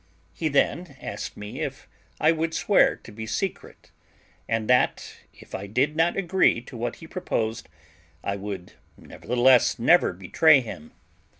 [0.33, 1.87] He then asked me if
[2.19, 3.91] I would swear to be secret,
[4.49, 7.69] and that, if I did not agree to what he proposed,
[8.23, 10.93] I would nevertheless never betray him.